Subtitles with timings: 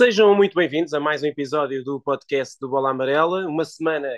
[0.00, 3.46] Sejam muito bem-vindos a mais um episódio do podcast do Bola Amarela.
[3.46, 4.08] Uma semana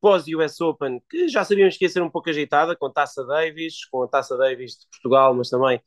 [0.00, 4.02] pós-US Open que já sabíamos que ia ser um pouco agitada, com Taça Davis, com
[4.02, 5.80] a Taça Davis de Portugal, mas também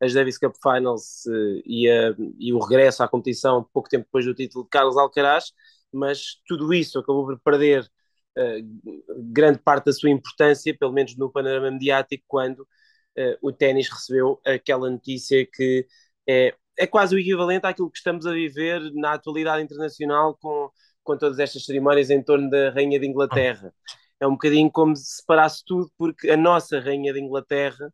[0.00, 4.24] as Davis Cup Finals uh, e, a, e, o regresso à competição pouco tempo depois
[4.24, 5.46] do título de Carlos Alcaraz.
[5.92, 7.90] Mas tudo isso acabou por perder
[8.38, 13.88] uh, grande parte da sua importância, pelo menos no panorama mediático, quando uh, o ténis
[13.88, 15.88] recebeu aquela notícia que
[16.24, 20.70] é é quase o equivalente àquilo que estamos a viver na atualidade internacional com,
[21.02, 23.72] com todas estas cerimónias em torno da Rainha de Inglaterra.
[24.20, 27.92] É um bocadinho como se separasse tudo, porque a nossa Rainha de Inglaterra,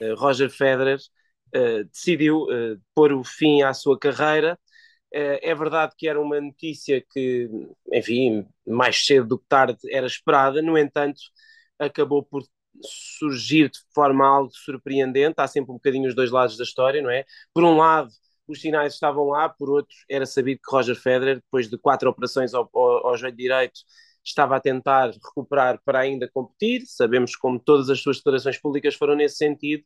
[0.00, 0.98] uh, Roger Federer,
[1.54, 4.58] uh, decidiu uh, pôr o fim à sua carreira.
[5.12, 7.48] é verdade que era uma notícia que,
[7.92, 11.20] enfim, mais cedo do que tarde era esperada, no entanto,
[11.78, 12.44] acabou por
[12.82, 15.34] surgir de forma algo surpreendente.
[15.38, 17.24] Há sempre um bocadinho os dois lados da história, não é?
[17.52, 18.10] Por um lado,
[18.46, 22.54] os sinais estavam lá, por outro, era sabido que Roger Federer, depois de quatro operações
[22.54, 23.80] ao, ao, ao joelho direito,
[24.24, 26.82] estava a tentar recuperar para ainda competir.
[26.86, 29.84] Sabemos como todas as suas declarações públicas foram nesse sentido,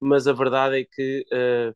[0.00, 1.74] mas a verdade é que uh,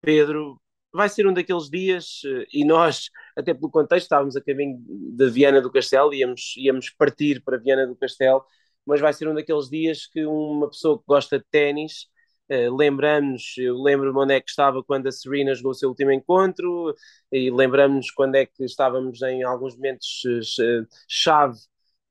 [0.00, 0.60] Pedro
[0.92, 5.30] vai ser um daqueles dias, uh, e nós, até pelo contexto, estávamos a caminho de
[5.30, 8.44] Viana do Castelo, íamos, íamos partir para Viana do Castelo
[8.86, 12.08] mas vai ser um daqueles dias que uma pessoa que gosta de ténis
[12.50, 16.12] Uh, lembramos, eu lembro-me onde é que estava quando a Serena jogou o seu último
[16.12, 16.94] encontro
[17.32, 20.22] e lembramos quando é que estávamos em alguns momentos
[20.60, 21.56] uh, chave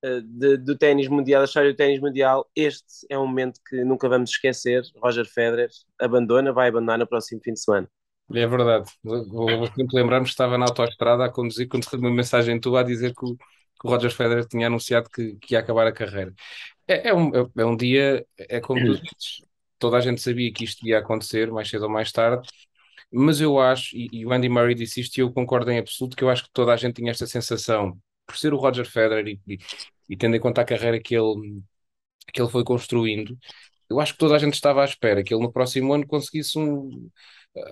[0.03, 2.49] uh, de, do ténis mundial, da história do ténis mundial.
[2.55, 4.81] Este é um momento que nunca vamos esquecer.
[4.97, 7.87] Roger Federer abandona, vai abandonar no próximo fim de semana.
[8.33, 8.89] É verdade.
[9.75, 13.13] Sempre lembrar-me que estava na autoestrada a conduzir quando recebi uma mensagem tua a dizer
[13.13, 13.37] que o,
[13.83, 16.33] que o Roger Federer tinha anunciado que, que ia acabar a carreira.
[16.87, 19.43] É, é, um, é um dia, é como tu dizes,
[19.77, 22.47] toda a gente sabia que isto ia acontecer mais cedo ou mais tarde,
[23.11, 26.15] mas eu acho, e, e o Andy Murray disse isto e eu concordo em absoluto,
[26.15, 29.27] que eu acho que toda a gente tinha esta sensação, por ser o Roger Federer
[29.27, 29.57] e, e,
[30.09, 31.61] e tendo em conta a carreira que ele,
[32.33, 33.37] que ele foi construindo,
[33.93, 36.57] eu acho que toda a gente estava à espera que ele no próximo ano conseguisse
[36.57, 37.09] um,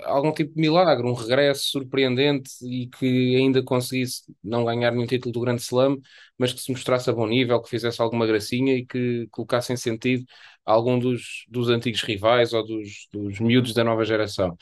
[0.06, 5.32] algum tipo de milagre, um regresso surpreendente e que ainda conseguisse não ganhar nenhum título
[5.34, 5.98] do Grande Slam,
[6.38, 9.78] mas que se mostrasse a bom nível, que fizesse alguma gracinha e que colocasse em
[9.78, 10.24] sentido
[10.66, 14.56] algum dos, dos antigos rivais ou dos, dos miúdos da nova geração.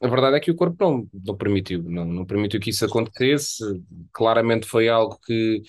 [0.00, 3.62] A verdade é que o corpo não, não permitiu, não, não permitiu que isso acontecesse.
[4.12, 5.62] Claramente foi algo que,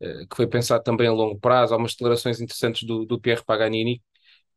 [0.00, 1.74] eh, que foi pensado também a longo prazo.
[1.74, 4.00] Há umas declarações interessantes do, do Pierre Paganini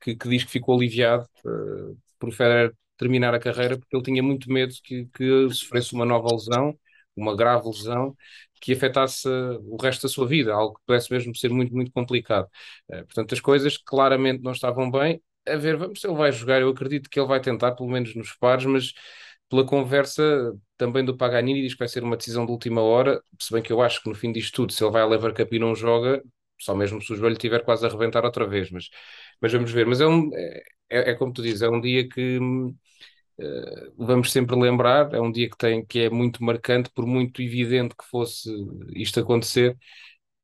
[0.04, 4.24] que, que diz que ficou aliviado uh, por Federer terminar a carreira, porque ele tinha
[4.24, 6.78] muito medo que, que sofresse uma nova lesão,
[7.16, 8.16] uma grave lesão,
[8.62, 12.48] que afetasse o resto da sua vida, algo que pudesse mesmo ser muito, muito complicado.
[12.90, 15.22] Uh, portanto, as coisas claramente não estavam bem.
[15.48, 18.16] A ver, vamos se ele vai jogar, eu acredito que ele vai tentar, pelo menos
[18.16, 18.94] nos pares, mas
[19.50, 23.54] pela conversa também do Paganini, diz que vai ser uma decisão de última hora, se
[23.54, 25.54] bem que eu acho que no fim disto tudo, se ele vai a Lever Cup
[25.54, 26.24] e não joga,
[26.64, 28.90] só mesmo se o joelho estiver quase a arrebentar outra vez, mas,
[29.42, 29.86] mas vamos ver.
[29.86, 30.64] Mas é, um, é,
[31.12, 32.40] é como tu dizes, é um dia que
[33.40, 37.42] Uh, vamos sempre lembrar, é um dia que tem que é muito marcante, por muito
[37.42, 38.48] evidente que fosse
[38.96, 39.76] isto acontecer,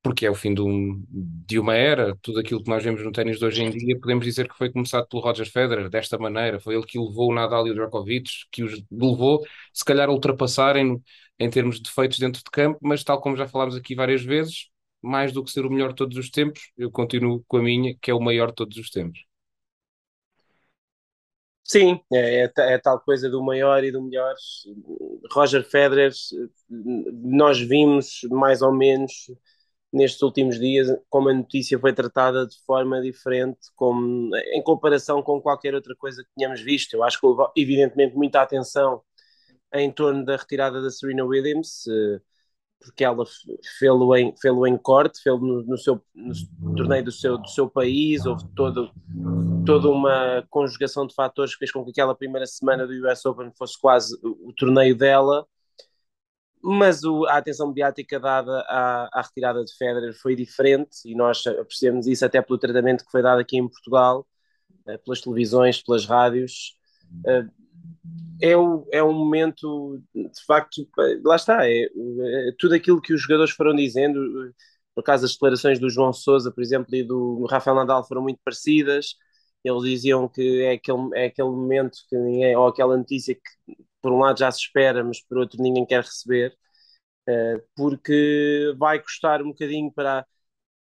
[0.01, 3.11] porque é o fim de, um, de uma era, tudo aquilo que nós vemos no
[3.11, 6.59] ténis de hoje em dia, podemos dizer que foi começado pelo Roger Federer, desta maneira,
[6.59, 10.11] foi ele que levou o Nadal e o Djokovic, que os levou, se calhar, a
[10.11, 11.01] ultrapassarem
[11.39, 14.69] em termos de feitos dentro de campo, mas tal como já falámos aqui várias vezes,
[15.01, 17.95] mais do que ser o melhor de todos os tempos, eu continuo com a minha,
[18.01, 19.19] que é o maior de todos os tempos.
[21.63, 24.33] Sim, é, é, é, tal coisa do maior e do melhor.
[25.31, 26.11] Roger Federer,
[26.67, 29.31] nós vimos mais ou menos
[29.93, 35.41] nestes últimos dias como a notícia foi tratada de forma diferente, como, em comparação com
[35.41, 36.93] qualquer outra coisa que tínhamos visto.
[36.95, 39.01] Eu acho que houve, evidentemente, muita atenção
[39.73, 41.85] em torno da retirada da Serena Williams.
[41.87, 42.21] Uh,
[42.79, 43.25] porque ela
[43.77, 47.69] fê-lo em, fê em corte, fê-lo no, no, seu no torneio do seu, do seu
[47.69, 48.91] país, houve todo,
[49.65, 53.51] toda uma conjugação de fatores que fez com que aquela primeira semana do US Open
[53.57, 55.45] fosse quase o, o torneio dela,
[56.61, 61.45] mas o, a atenção mediática dada à, à, retirada de Federer foi diferente e nós
[61.47, 64.25] apreciamos isso até pelo tratamento que foi dado aqui em Portugal,
[64.87, 66.77] eh, pelas televisões, pelas rádios,
[67.25, 67.45] eh,
[68.41, 70.87] é, o, é um momento, de facto,
[71.23, 74.53] lá está, é, é, tudo aquilo que os jogadores foram dizendo,
[74.95, 78.39] por causa das declarações do João Sousa, por exemplo, e do Rafael Nadal foram muito
[78.43, 79.15] parecidas,
[79.63, 84.11] eles diziam que é aquele, é aquele momento que ninguém, ou aquela notícia que por
[84.11, 86.55] um lado já se espera, mas por outro ninguém quer receber,
[87.29, 90.25] uh, porque vai custar um bocadinho para,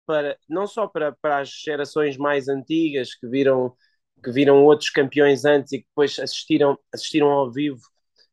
[0.05, 3.75] para não só para, para as gerações mais antigas que viram
[4.23, 7.81] que viram outros campeões antes e que depois assistiram, assistiram ao vivo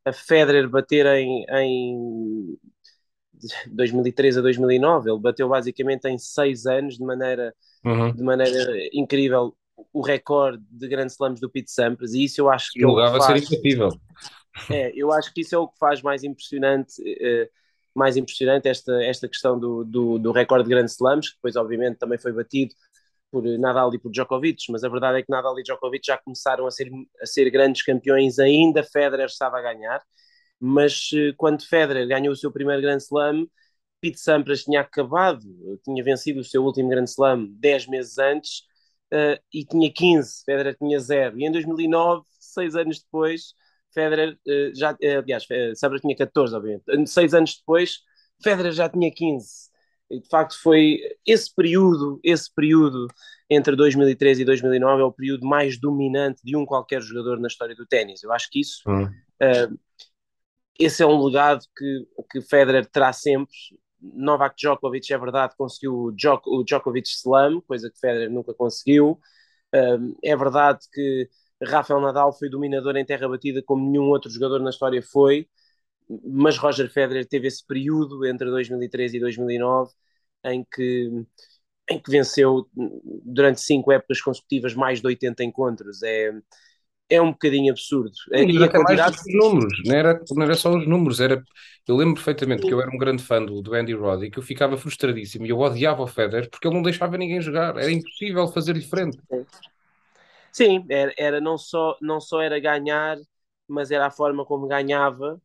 [0.05, 2.59] a Federer bater em, em
[3.69, 7.55] 2003 a 2009, ele bateu basicamente em seis anos de maneira,
[7.85, 8.13] uhum.
[8.13, 9.57] de maneira incrível
[9.93, 13.21] o recorde de grandes slams do Pete Sampras e isso eu acho que julgava é
[13.21, 13.89] faz, ser impossível.
[14.71, 17.49] É, eu acho que isso é o que faz mais impressionante uh,
[17.95, 21.97] mais impressionante esta, esta questão do, do, do recorde de grandes slams, que depois obviamente
[21.97, 22.75] também foi batido
[23.31, 26.67] por Nadal e por Djokovic, mas a verdade é que Nadal e Djokovic já começaram
[26.67, 26.91] a ser,
[27.21, 30.03] a ser grandes campeões, ainda Federer estava a ganhar,
[30.61, 33.47] mas eh, quando Federer ganhou o seu primeiro Grand Slam,
[34.01, 35.43] Pete Sampras tinha acabado,
[35.85, 38.61] tinha vencido o seu último Grand Slam 10 meses antes
[39.13, 41.39] uh, e tinha 15, Federer tinha 0.
[41.39, 43.55] E em 2009, seis anos depois,
[43.93, 45.47] Federer uh, já, uh, aliás,
[45.77, 46.85] Sampras tinha 14, obviamente.
[47.09, 48.01] Seis anos depois,
[48.43, 49.71] Federer já tinha 15.
[50.11, 53.09] E de facto foi esse período, esse período
[53.51, 57.75] entre 2013 e 2009 é o período mais dominante de um qualquer jogador na história
[57.75, 58.23] do ténis.
[58.23, 59.05] Eu acho que isso hum.
[59.05, 59.79] uh,
[60.79, 63.55] esse é um legado que, que Federer terá sempre.
[64.01, 69.19] Novak Djokovic, é verdade, conseguiu o, Djok o Djokovic Slam, coisa que Federer nunca conseguiu.
[69.75, 71.29] Um, é verdade que
[71.63, 75.49] Rafael Nadal foi dominador em terra batida como nenhum outro jogador na história foi,
[76.25, 79.93] mas Roger Federer teve esse período entre 2013 e 2009
[80.45, 81.11] em que,
[81.91, 82.69] em que venceu
[83.25, 86.03] durante cinco épocas consecutivas mais de 80 encontros.
[86.03, 86.33] É,
[87.09, 88.13] é um bocadinho absurdo.
[88.15, 89.17] Sim, e a quantidade...
[89.17, 91.43] os números, não era, não era só os números, era,
[91.87, 92.69] eu lembro perfeitamente Sim.
[92.69, 95.51] que eu era um grande fã do, do Andy Roddy, que eu ficava frustradíssimo e
[95.51, 99.19] eu odiava o Federer porque ele não deixava ninguém jogar, era impossível fazer-lhe frente.
[100.53, 103.19] Sim, era, era não, só, não só era ganhar,
[103.69, 105.41] mas era a forma como ganhava,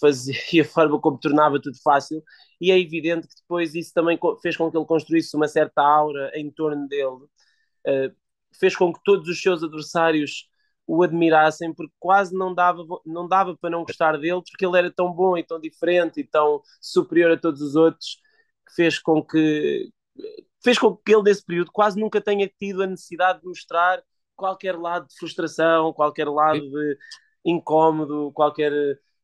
[0.00, 2.22] fazia, a forma como tornava tudo fácil,
[2.60, 6.30] e é evidente que depois isso também fez com que ele construísse uma certa aura
[6.34, 7.24] em torno dele,
[7.86, 8.14] uh,
[8.58, 10.48] fez com que todos os seus adversários
[10.86, 14.90] o admirassem, porque quase não dava, não dava para não gostar dele, porque ele era
[14.90, 18.18] tão bom e tão diferente e tão superior a todos os outros,
[18.66, 19.90] que fez com que
[20.62, 24.02] fez com que ele nesse período quase nunca tenha tido a necessidade de mostrar
[24.36, 26.98] qualquer lado de frustração, qualquer lado de
[27.44, 28.72] incómodo, qualquer,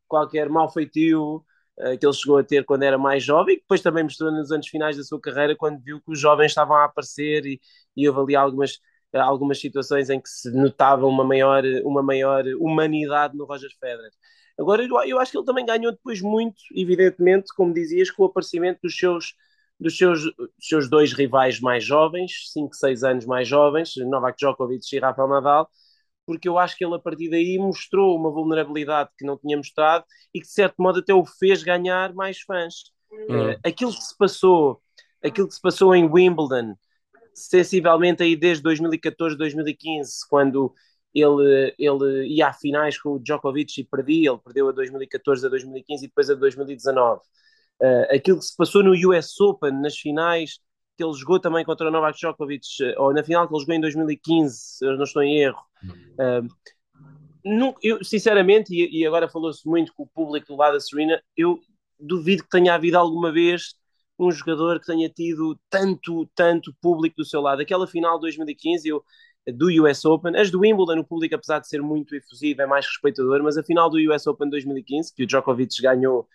[0.09, 1.45] qualquer mal feitio
[1.79, 4.53] uh, que ele chegou a ter quando era mais jovem, e depois também mostrou nos
[4.53, 7.61] anos finais da sua carreira, quando viu que os jovens estavam a aparecer e,
[7.97, 8.79] e houve ali algumas
[9.13, 14.11] algumas situações em que se notava uma maior, uma maior humanidade no Roger Federer.
[14.59, 18.27] Agora, eu, eu acho que ele também ganhou depois muito, evidentemente, como dizias, com o
[18.27, 19.35] aparecimento dos seus,
[19.79, 24.85] dos seus, dos seus dois rivais mais jovens, 5, 6 anos mais jovens, Novak Djokovic
[24.95, 25.69] e Rafael Nadal,
[26.31, 30.05] porque eu acho que ele a partir daí mostrou uma vulnerabilidade que não tinha mostrado
[30.33, 32.93] e que de certo modo até o fez ganhar mais fãs.
[33.11, 33.51] Uhum.
[33.51, 34.81] Uh, aquilo que se passou,
[35.25, 36.77] aquilo que se passou em Wimbledon,
[37.35, 40.73] sensivelmente aí desde 2014, 2015, quando
[41.13, 45.49] ele, ele ia a finais com o Djokovic e perdia, ele perdeu a 2014, a
[45.49, 47.23] 2015 e depois a 2019.
[47.83, 50.61] Uh, aquilo que se passou no US Open, nas finais,
[51.01, 53.75] que ele jogou também contra o Novak Djokovic, uh, ou na final que ele jogou
[53.75, 55.59] em 2015, se eu não estou em erro.
[57.83, 61.59] Eu, sinceramente, e, e agora falou-se muito com o público do lado da Serena, eu
[61.99, 63.75] duvido que tenha havido alguma vez
[64.19, 67.63] um jogador que tenha tido tanto, tanto público do seu lado.
[67.63, 69.03] Aquela final de 2015, eu,
[69.55, 72.85] do US Open, as do Wimbledon, o público, apesar de ser muito efusivo, é mais
[72.85, 76.29] respeitador, mas a final do US Open 2015, que o Djokovic ganhou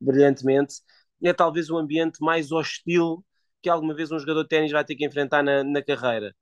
[0.00, 0.76] brilhantemente,
[1.24, 3.24] é talvez o ambiente mais hostil
[3.62, 6.34] que alguma vez um jogador de ténis vai ter que enfrentar na, na carreira.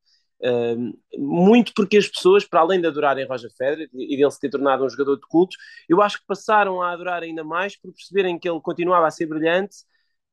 [0.42, 4.48] Uh, muito porque as pessoas, para além de adorarem Roger Federer e dele se ter
[4.48, 5.54] tornado um jogador de culto,
[5.88, 9.26] eu acho que passaram a adorar ainda mais por perceberem que ele continuava a ser
[9.26, 9.76] brilhante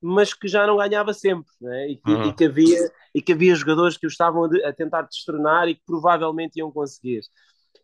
[0.01, 1.89] mas que já não ganhava sempre, né?
[1.89, 2.29] e, que, uhum.
[2.29, 5.75] e, que havia, e que havia jogadores que o estavam a, a tentar destronar e
[5.75, 7.21] que provavelmente iam conseguir.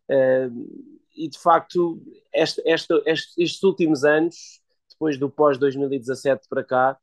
[0.09, 2.01] Uh, e de facto,
[2.33, 6.97] este, este, este, estes últimos anos, depois do pós-2017 para cá,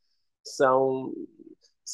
[0.45, 1.13] são,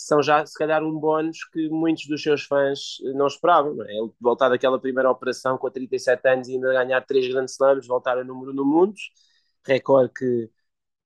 [0.04, 3.82] são já se calhar um bónus que muitos dos seus fãs não esperavam.
[3.84, 3.92] É?
[3.96, 8.18] Ele voltar daquela primeira operação com 37 anos e ainda ganhar três grandes slams, voltar
[8.18, 8.94] a número no mundo,
[9.64, 10.50] recorde que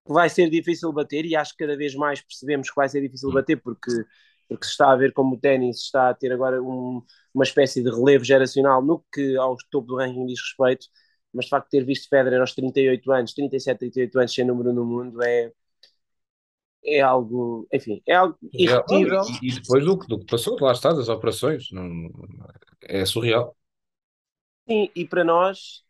[0.06, 3.32] vai ser difícil bater e acho que cada vez mais percebemos que vai ser difícil
[3.32, 3.90] bater porque,
[4.49, 7.02] porque se está a ver como o ténis está a ter agora um,
[7.35, 10.87] uma espécie de relevo geracional no que ao topo do ranking diz respeito,
[11.32, 14.85] mas de facto ter visto Federer aos 38 anos, 37, 38 anos sem número no
[14.85, 15.52] mundo é
[16.84, 19.22] é algo, enfim, é algo irretível.
[19.42, 22.10] E, e depois do, do que passou, lá está, das operações, não,
[22.82, 23.56] é surreal.
[24.68, 25.84] Sim, e para nós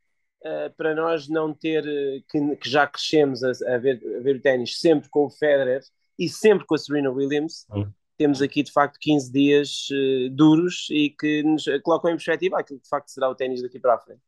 [0.44, 4.37] uh, para nós não ter, eh, que, que já crescemos a, a, ver, a ver
[4.37, 5.82] o ténis sempre com o Federer
[6.18, 7.90] e sempre com a Serena Williams, uhum.
[8.16, 12.78] temos aqui de facto 15 dias uh, duros e que nos colocam em perspectiva aquilo
[12.78, 14.23] que de facto será o ténis daqui para a frente.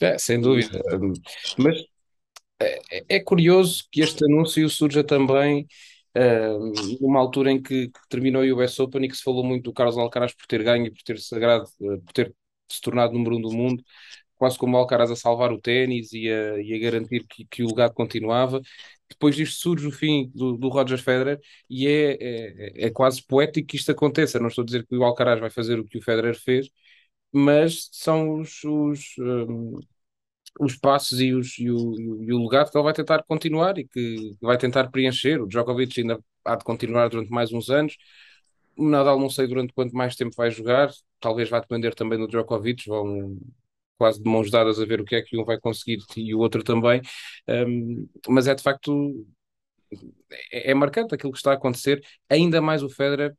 [0.00, 0.80] É, sem dúvida.
[1.56, 1.84] Mas
[2.62, 5.66] é, é curioso que este anúncio surja também
[6.16, 9.64] uh, numa altura em que, que, terminou o US Open e que se falou muito
[9.64, 12.34] do Carlos Alcaraz por ter ganho e por ter sagrado, uh, por ter
[12.70, 13.84] se tornado número um do mundo,
[14.36, 17.62] quase como o Alcaraz a salvar o ténis e a, e a garantir que, que,
[17.62, 18.60] o legado continuava.
[19.08, 23.68] Depois disto surge o fim do, do Roger Federer e é, é, é, quase poético
[23.68, 24.40] que isto aconteça.
[24.40, 26.70] Não estou a dizer que o Alcaraz vai fazer o que o Federer fez,
[27.32, 29.16] mas são os, os,
[30.60, 33.86] os passos e, os, e, o, e o legado que ele vai tentar continuar e
[33.86, 35.40] que vai tentar preencher.
[35.40, 37.96] O Djokovic ainda há de continuar durante mais uns anos.
[38.76, 40.90] O Nadal não sei durante quanto mais tempo vai jogar,
[41.20, 43.36] talvez vá depender também do Djokovic, vão
[43.98, 46.38] quase de mãos dadas a ver o que é que um vai conseguir e o
[46.40, 47.00] outro também,
[47.48, 49.24] um, mas é de facto
[50.50, 53.34] é, é marcante aquilo que está a acontecer, ainda mais o Federer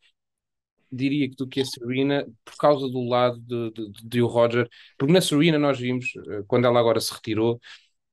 [0.96, 4.68] diria que do que a Serena, por causa do lado de, de, de o Roger,
[4.98, 7.60] porque na Serena nós vimos, eh, quando ela agora se retirou,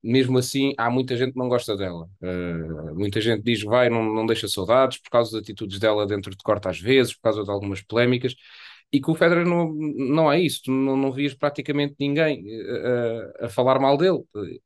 [0.03, 2.07] mesmo assim há muita gente que não gosta dela.
[2.21, 6.31] Uh, muita gente diz vai, não, não deixa saudades, por causa das atitudes dela dentro
[6.31, 8.35] de corte às vezes, por causa de algumas polémicas.
[8.93, 13.49] E com o Federer não, não é isso, não, não vias praticamente ninguém uh, a
[13.49, 14.19] falar mal dele.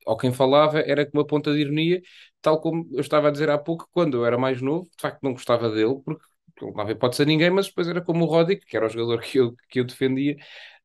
[0.06, 2.02] Ou quem falava era com uma ponta de ironia,
[2.42, 5.22] tal como eu estava a dizer há pouco, quando eu era mais novo, de facto
[5.22, 6.24] não gostava dele, porque
[6.62, 9.38] não pode ser ninguém, mas depois era como o Rodic, que era o jogador que
[9.40, 10.38] eu, que eu defendia,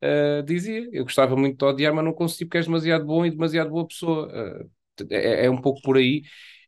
[0.02, 0.88] uh, dizia.
[0.92, 3.86] Eu gostava muito de odiar, mas não consigo porque és demasiado bom e demasiado boa
[3.86, 4.28] pessoa.
[4.62, 4.70] Uh,
[5.10, 6.22] é, é, um pouco por aí.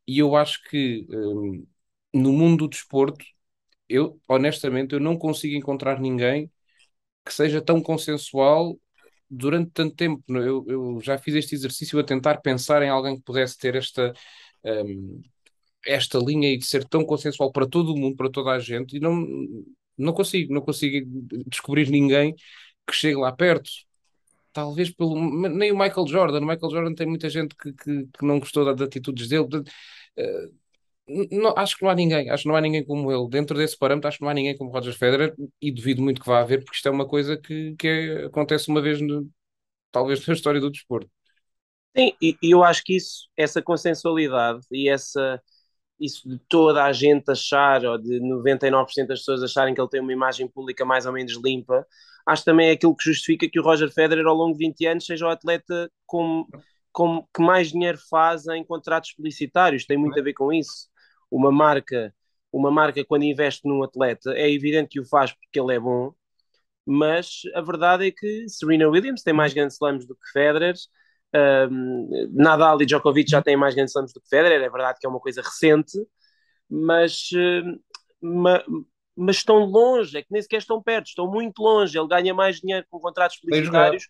[0.06, 1.66] E eu acho que um,
[2.14, 3.24] no mundo do desporto,
[3.88, 6.50] eu honestamente eu não consigo encontrar ninguém
[7.24, 8.78] que seja tão consensual
[9.30, 10.22] durante tanto tempo.
[10.28, 14.12] Eu, eu já fiz este exercício a tentar pensar em alguém que pudesse ter esta.
[14.64, 15.22] Um,
[15.86, 18.96] esta linha e de ser tão consensual para todo o mundo, para toda a gente,
[18.96, 19.26] e não,
[19.96, 21.06] não consigo, não consigo
[21.46, 22.34] descobrir ninguém
[22.86, 23.70] que chegue lá perto.
[24.52, 25.14] Talvez pelo.
[25.48, 26.40] Nem o Michael Jordan.
[26.40, 29.46] O Michael Jordan tem muita gente que, que, que não gostou das atitudes dele.
[29.46, 30.62] Uh,
[31.30, 33.28] não, acho que não há ninguém, acho que não há ninguém como ele.
[33.28, 36.26] Dentro desse parâmetro, acho que não há ninguém como Roger Federer e duvido muito que
[36.26, 39.28] vá haver, porque isto é uma coisa que, que é, acontece uma vez, no,
[39.90, 41.10] talvez, na história do desporto.
[41.96, 45.42] Sim, e, eu acho que isso, essa consensualidade e essa,
[46.02, 50.00] isso de toda a gente achar, ou de 99% das pessoas acharem que ele tem
[50.00, 51.86] uma imagem pública mais ou menos limpa,
[52.26, 55.06] acho também é aquilo que justifica que o Roger Federer, ao longo de 20 anos,
[55.06, 56.46] seja o atleta com,
[56.92, 59.86] com, que mais dinheiro faz em contratos publicitários.
[59.86, 60.88] Tem muito a ver com isso.
[61.30, 62.14] Uma marca,
[62.52, 66.12] uma marca quando investe num atleta, é evidente que o faz porque ele é bom,
[66.84, 70.74] mas a verdade é que Serena Williams tem mais grandes slams do que Federer,
[71.34, 75.06] um, Nadal e Djokovic já têm mais grandes slams do que Federer, é verdade que
[75.06, 75.98] é uma coisa recente,
[76.68, 77.28] mas,
[78.20, 78.62] ma,
[79.16, 81.98] mas estão longe, é que nem sequer estão perto, estão muito longe.
[81.98, 84.06] Ele ganha mais dinheiro com contratos publicitários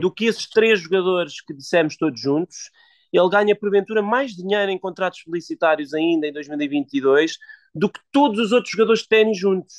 [0.00, 2.70] do que esses três jogadores que dissemos todos juntos.
[3.12, 7.38] Ele ganha, porventura, mais dinheiro em contratos publicitários ainda em 2022
[7.74, 9.74] do que todos os outros jogadores de ténis juntos.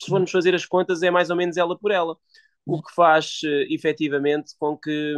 [0.00, 2.16] Se formos fazer as contas, é mais ou menos ela por ela.
[2.64, 5.16] O que faz, uh, efetivamente, com que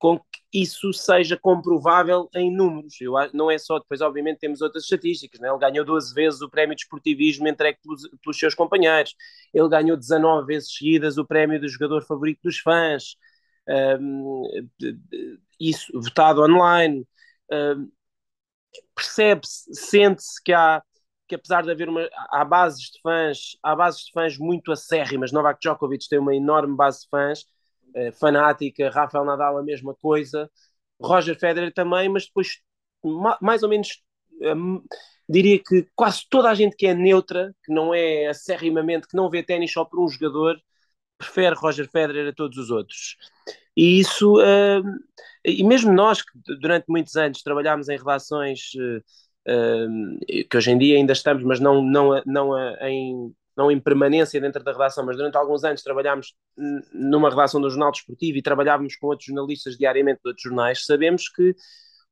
[0.00, 2.98] com que isso seja comprovável em números.
[3.02, 5.50] Eu, não é só, depois obviamente temos outras estatísticas, né?
[5.50, 9.14] ele ganhou 12 vezes o prémio de esportivismo entregue pelos, pelos, seus companheiros,
[9.52, 13.14] ele ganhou 19 vezes seguidas o prémio do jogador favorito dos fãs,
[14.00, 14.42] um,
[15.60, 17.06] isso votado online,
[17.52, 17.90] um,
[18.94, 20.82] percebe-se, sente-se que há
[21.28, 25.30] que apesar de haver uma, há bases de fãs, há bases de fãs muito acérrimas,
[25.30, 27.44] Novak Djokovic tem uma enorme base de fãs,
[27.96, 30.50] uh, fanática, Rafael Nadal a mesma coisa,
[31.00, 32.60] Roger Federer também, mas depois
[33.04, 34.02] ma mais ou menos
[34.42, 34.82] um,
[35.28, 39.30] diria que quase toda a gente que é neutra, que não é acerrimamente, que não
[39.30, 40.60] vê ténis só por um jogador,
[41.18, 43.16] prefere Roger Federer a todos os outros.
[43.76, 44.82] E isso, uh,
[45.44, 46.30] e mesmo nós que
[46.60, 48.70] durante muitos anos trabalhámos em relações
[50.48, 54.62] que hoje em dia ainda estamos, mas não, não, não em não em permanência dentro
[54.62, 56.34] da redação, mas durante alguns anos trabalhámos
[56.92, 61.28] numa redação do Jornal Desportivo e trabalhávamos com outros jornalistas diariamente de outros jornais, sabemos
[61.28, 61.54] que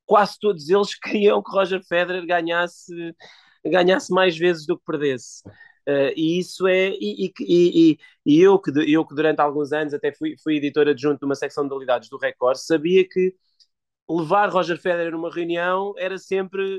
[0.07, 3.15] quase todos eles queriam que Roger Federer ganhasse,
[3.65, 5.43] ganhasse mais vezes do que perdesse.
[5.89, 6.91] Uh, e isso é.
[6.91, 10.87] E, e, e, e, eu, que, eu que durante alguns anos até fui, fui editor
[10.87, 13.35] adjunto de uma secção de modalidades do Record, sabia que
[14.09, 16.79] levar Roger Federer numa reunião era sempre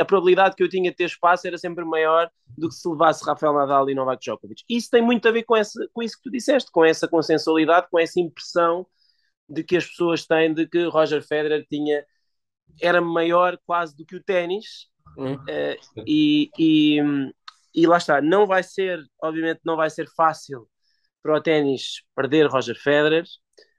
[0.00, 3.24] a, probabilidade que eu tinha de ter espaço era sempre maior do que se levasse
[3.24, 4.62] Rafael Nadal e Novak Djokovic.
[4.68, 7.88] Isso tem muito a ver com, essa, com isso que tu disseste, com essa consensualidade,
[7.90, 8.86] com essa impressão
[9.48, 12.04] de que as pessoas têm de que Roger Federer tinha
[12.80, 16.98] era maior quase do que o ténis uh, e, e,
[17.74, 20.68] e lá está, não vai ser obviamente não vai ser fácil
[21.22, 23.24] para o ténis perder Roger Federer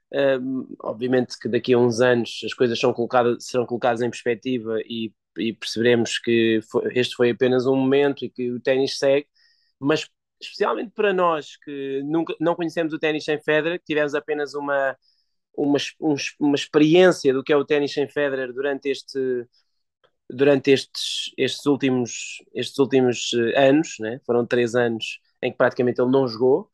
[0.10, 4.80] Um, obviamente que daqui a uns anos as coisas são colocadas, serão colocadas em perspectiva
[4.86, 9.28] e, e perceberemos que foi, este foi apenas um momento e que o ténis segue,
[9.80, 10.10] mas
[10.42, 14.96] especialmente para nós que nunca, não conhecemos o ténis sem Federer, que tivemos apenas uma,
[15.56, 19.48] uma, um, uma experiência do que é o ténis sem Federer durante este
[20.30, 24.20] durante estes, estes últimos, estes últimos eh, anos, né?
[24.26, 26.70] foram três anos em que praticamente ele não jogou,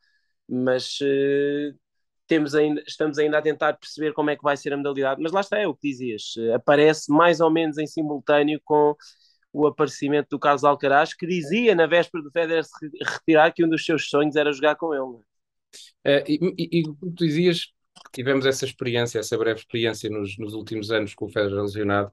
[0.48, 1.78] mas uh,
[2.26, 5.20] temos ainda, estamos ainda a tentar perceber como é que vai ser a modalidade.
[5.20, 8.94] Mas lá está, é o que dizias, uh, aparece mais ou menos em simultâneo com
[9.52, 13.68] o aparecimento do Carlos Alcaraz, que dizia na véspera do Federer se retirar que um
[13.68, 15.22] dos seus sonhos era jogar com ele.
[16.02, 17.72] É, e, e, e tu dizias
[18.12, 22.12] tivemos essa experiência, essa breve experiência nos, nos últimos anos com o Federer lesionado,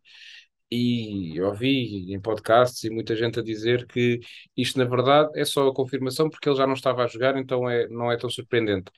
[0.69, 4.21] e ouvi em podcasts e muita gente a dizer que
[4.55, 7.69] isto na verdade é só a confirmação porque ele já não estava a jogar, então
[7.69, 8.89] é, não é tão surpreendente.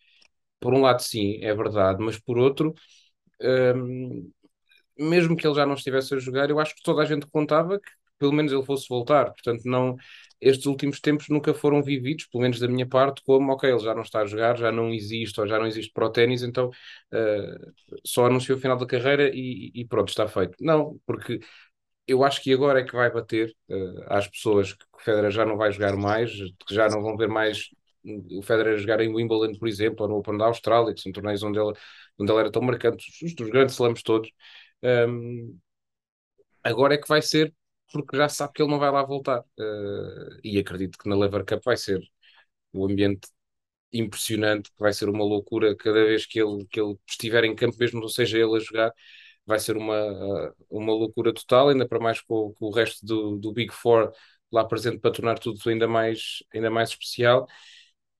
[0.63, 2.73] Por um lado, sim, é verdade, mas por outro,
[3.41, 4.31] hum,
[4.97, 7.79] mesmo que ele já não estivesse a jogar, eu acho que toda a gente contava
[7.79, 7.89] que
[8.19, 9.25] pelo menos ele fosse voltar.
[9.33, 9.95] Portanto, não,
[10.41, 13.93] estes últimos tempos nunca foram vividos, pelo menos da minha parte, como ok, ele já
[13.95, 16.69] não está a jogar, já não existe ou já não existe para o ténis, então
[16.69, 17.73] uh,
[18.05, 20.55] só anunciou o final da carreira e, e, pronto, está feito.
[20.61, 21.39] Não, porque
[22.07, 25.45] eu acho que agora é que vai bater uh, às pessoas que o Federer já
[25.45, 26.31] não vai jogar mais,
[26.67, 27.69] que já não vão ver mais
[28.31, 31.43] o Federer jogar em Wimbledon, por exemplo, ou no Open da Austrália, que são torneios
[31.43, 31.73] onde ele,
[32.17, 34.29] onde ele era tão marcante, os dos grandes slams todos.
[34.83, 35.57] Um,
[36.63, 37.53] agora é que vai ser
[37.91, 39.41] porque já sabe que ele não vai lá voltar.
[39.59, 42.01] Uh, e acredito que na Lever Cup vai ser
[42.73, 43.27] um ambiente
[43.93, 47.77] impressionante, que vai ser uma loucura cada vez que ele, que ele estiver em campo,
[47.79, 48.93] mesmo não seja ele a jogar,
[49.45, 53.53] vai ser uma, uma loucura total, ainda para mais com, com o resto do, do
[53.53, 54.11] Big Four
[54.51, 57.47] lá presente para tornar tudo ainda mais, ainda mais especial.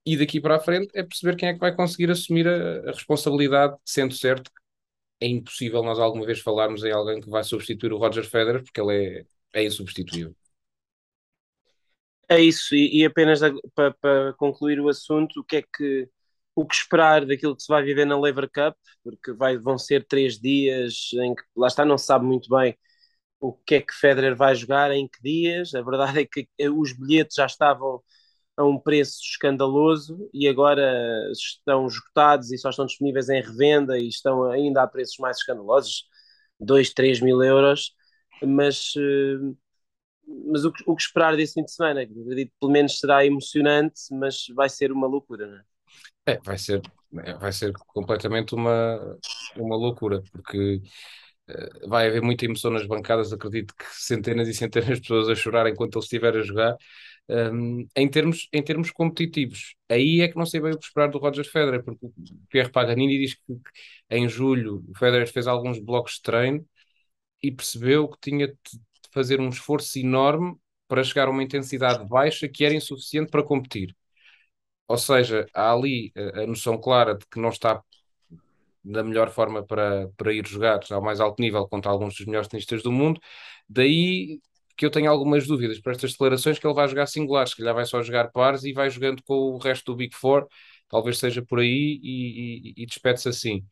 [0.06, 2.92] E daqui para a frente é perceber quem é que vai conseguir assumir a, a
[2.92, 4.64] responsabilidade, sendo certo que
[5.24, 8.80] é impossível nós alguma vez falarmos em alguém que vai substituir o Roger Federer, porque
[8.80, 10.34] ele é, é insubstituível.
[12.28, 13.40] É isso, e, e apenas
[13.74, 16.08] para, concluir o assunto, o que é que
[16.56, 20.06] o que esperar daquilo que se vai viver na Lever Cup, porque vai, vão ser
[20.06, 22.76] três dias em que lá está, não se sabe muito bem
[23.40, 25.74] o que é que Federer vai jogar, em que dias.
[25.74, 28.02] A verdade é que os bilhetes já estavam
[28.56, 30.82] a um preço escandaloso e agora
[31.32, 36.04] estão esgotados e só estão disponíveis em revenda e estão ainda a preços mais escandalosos,
[36.60, 37.92] 2, 3 mil euros.
[38.42, 39.54] Mas, eh,
[40.50, 42.02] mas o, que, o que esperar desse fim de semana?
[42.02, 45.64] Acredito pelo menos será emocionante, mas vai ser uma loucura, não é?
[46.26, 46.80] É, vai ser,
[47.24, 49.18] é, vai ser completamente uma,
[49.56, 50.80] uma loucura, porque
[51.50, 53.32] uh, vai haver muita emoção nas bancadas.
[53.32, 56.76] Acredito que centenas e centenas de pessoas a chorar enquanto ele estiver a jogar.
[57.26, 61.08] Um, em, termos, em termos competitivos, aí é que não sei bem o que esperar
[61.10, 62.12] do Roger Federer, porque o
[62.50, 63.58] Pierre Paganini diz que,
[64.10, 66.66] em julho o Federer fez alguns blocos de treino
[67.42, 68.56] e percebeu que tinha de
[69.12, 70.56] fazer um esforço enorme
[70.88, 73.96] para chegar a uma intensidade baixa que era insuficiente para competir.
[74.88, 77.82] Ou seja, há ali a, a noção clara de que não está
[78.84, 82.48] da melhor forma para, para ir jogar ao mais alto nível contra alguns dos melhores
[82.48, 83.20] tenistas do mundo.
[83.68, 84.40] Daí
[84.76, 87.74] que eu tenho algumas dúvidas para estas declarações que ele vai jogar singulares, se calhar
[87.74, 90.46] vai só jogar pares e vai jogando com o resto do Big Four,
[90.88, 93.64] talvez seja por aí e, e, e despede-se assim.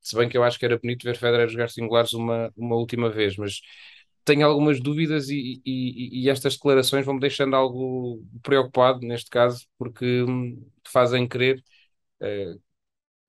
[0.00, 3.10] Se bem que eu acho que era bonito ver Federer jogar singulares uma, uma última
[3.10, 3.60] vez, mas
[4.24, 10.22] tenho algumas dúvidas e, e, e estas declarações vão-me deixando algo preocupado neste caso, porque
[10.22, 11.58] hum, fazem crer
[12.22, 12.60] uh,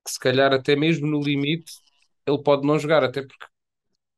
[0.06, 1.74] que se calhar até mesmo no limite
[2.28, 3.46] ele pode não jogar, até porque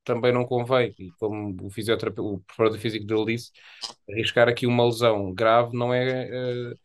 [0.03, 3.51] também não convém, e como o fisioterapeuta, o preparador físico dele disse,
[4.09, 6.77] arriscar aqui uma lesão grave não é uh,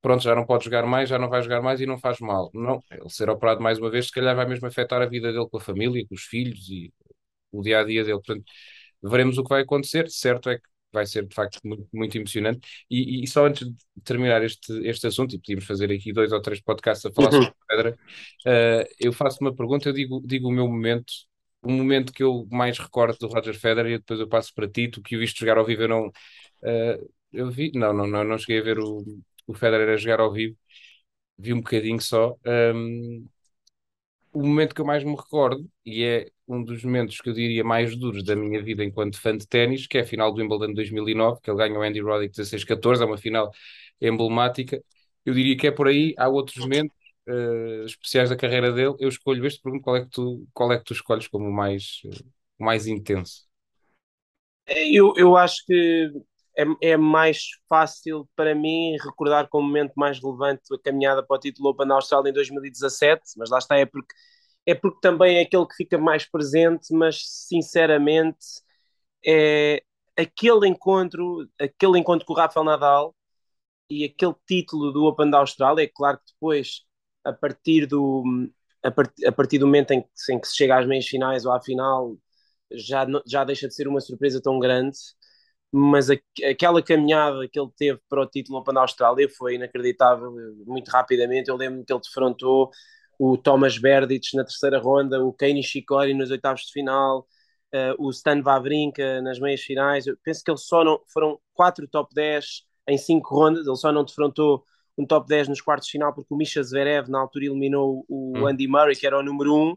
[0.00, 2.50] pronto, já não pode jogar mais, já não vai jogar mais e não faz mal.
[2.54, 5.48] Não, ele ser operado mais uma vez, se calhar vai mesmo afetar a vida dele
[5.48, 6.92] com a família, com os filhos e
[7.52, 8.20] o dia a dia dele.
[8.24, 8.44] Portanto,
[9.02, 10.10] veremos o que vai acontecer.
[10.10, 12.60] Certo é que vai ser de facto muito, muito emocionante.
[12.90, 16.40] E, e, só antes de terminar este, este assunto, e podíamos fazer aqui dois ou
[16.40, 17.42] três podcasts a falar uhum.
[17.42, 17.98] sobre pedra,
[18.46, 21.12] uh, eu faço uma pergunta, eu digo, digo o meu momento,
[21.62, 24.88] o momento que eu mais recordo do Roger Federer, e depois eu passo para ti,
[24.88, 26.08] tu que o viste jogar ao vivo, eu não.
[26.08, 29.04] Uh, eu vi, não, não, não, não cheguei a ver o,
[29.46, 30.56] o Federer a jogar ao vivo,
[31.38, 32.36] vi um bocadinho só.
[32.46, 33.26] Um,
[34.32, 37.64] o momento que eu mais me recordo, e é um dos momentos que eu diria
[37.64, 40.72] mais duros da minha vida enquanto fã de ténis, que é a final do Wimbledon
[40.74, 43.50] 2009, que ele ganha o Andy Roddick 16-14, é uma final
[44.00, 44.82] emblemática.
[45.24, 46.96] Eu diria que é por aí, há outros momentos
[47.30, 48.96] uh, especiais da carreira dele.
[48.98, 51.52] Eu escolho este, pergunto qual é que tu, qual é que tu escolhes como o
[51.52, 52.02] mais,
[52.58, 53.48] mais intenso.
[54.66, 56.12] Eu, eu acho que
[56.56, 61.40] é, é, mais fácil para mim recordar como momento mais relevante a caminhada para o
[61.40, 64.14] título Open na Austrália em 2017, mas lá está, é porque
[64.66, 68.46] é porque também é aquele que fica mais presente, mas sinceramente
[69.26, 69.82] é
[70.16, 73.14] aquele encontro, aquele encontro com o Rafael Nadal
[73.90, 76.82] e aquele título do Open da Austrália, é claro que depois,
[77.24, 78.24] a partir do,
[78.82, 81.44] a, part, a partir do momento em que, em que se chega às meias finais
[81.44, 82.16] ou à final,
[82.72, 84.96] já, já deixa de ser uma surpresa tão grande,
[85.72, 86.14] mas a,
[86.48, 90.32] aquela caminhada que ele teve para o título Open da Austrália foi inacreditável,
[90.66, 92.70] muito rapidamente, eu lembro que ele defrontou
[93.18, 97.26] o Thomas Berdych na terceira ronda, o Kei Nishikori nos oitavos de final,
[97.74, 100.06] uh, o Stan Wawrinka nas meias finais.
[100.06, 103.92] Eu penso que ele só não foram quatro top 10 em cinco rondas, ele só
[103.92, 104.64] não defrontou
[105.00, 108.38] um top 10 nos quartos de final porque o Misha Zverev na altura eliminou o
[108.38, 108.46] hum.
[108.46, 109.76] Andy Murray, que era o número um,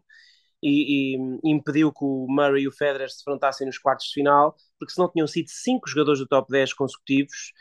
[0.62, 4.56] e, e, impediu que o Murray e o Federer se defrontassem nos quartos de final,
[4.78, 7.52] porque senão tinham sido cinco jogadores do top 10 consecutivos,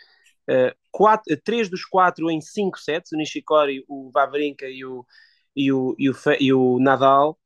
[0.49, 5.05] uh, quatro, três dos quatro em cinco sets, o Nishikori, o Wawrinka e o,
[5.55, 7.37] e o, e o, e o Nadal,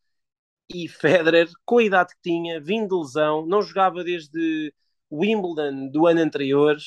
[0.70, 4.74] e Federer, com a idade que tinha, vindo de lesão, não jogava desde
[5.12, 6.78] Wimbledon do ano anterior,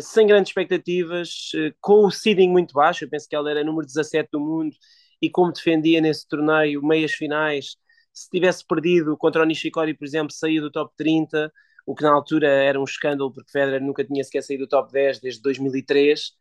[0.00, 3.86] sem grandes expectativas, uh, com o seeding muito baixo, eu penso que ela era número
[3.86, 4.74] 17 do mundo,
[5.20, 7.76] e como defendia nesse torneio, meias finais,
[8.12, 11.52] se tivesse perdido contra o Nishikori, por exemplo, saído do top 30,
[11.86, 14.92] o que na altura era um escândalo, porque Federer nunca tinha sequer saído do top
[14.92, 16.32] 10 desde 2003,